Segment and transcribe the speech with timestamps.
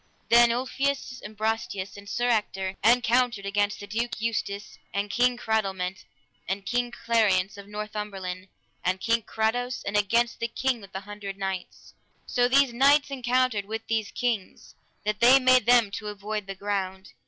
[0.29, 6.05] Then Ulfius, and Brastias, and Sir Ector encountered against the Duke Eustace, and King Cradelment,
[6.47, 8.47] and King Clariance of Northumberland,
[8.83, 11.93] and King Carados, and against the King with the Hundred Knights.
[12.25, 14.73] So these knights encountered with these kings,
[15.05, 17.11] that they made them to avoid the ground.